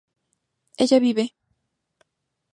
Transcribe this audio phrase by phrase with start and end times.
[0.79, 1.25] ella vive